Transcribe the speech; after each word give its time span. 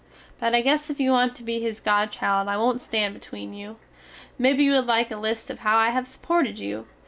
But 0.39 0.55
I 0.55 0.61
guess 0.61 0.89
if 0.89 0.99
you 0.99 1.11
want 1.11 1.35
to 1.35 1.43
be 1.43 1.59
his 1.61 1.79
godchild 1.79 2.47
I 2.47 2.57
wont 2.57 2.81
stand 2.81 3.13
between 3.13 3.53
you. 3.53 3.77
Mebbe 4.39 4.59
you 4.59 4.71
wood 4.71 4.87
like 4.87 5.11
a 5.11 5.15
list 5.15 5.51
of 5.51 5.59
how 5.59 5.77
I 5.77 5.91
have 5.91 6.05
suported 6.07 6.57
you? 6.57 6.87